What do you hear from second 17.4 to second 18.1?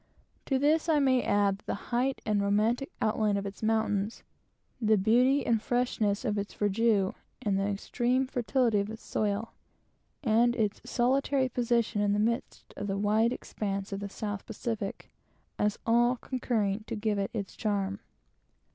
peculiar charm.